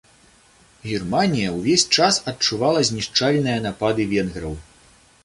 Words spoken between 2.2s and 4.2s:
адчувала знішчальныя напады